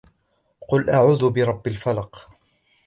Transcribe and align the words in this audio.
قُلْ 0.69 0.89
أَعُوذُ 0.89 1.29
بِرَبِّ 1.29 1.67
الْفَلَقِ 1.67 2.29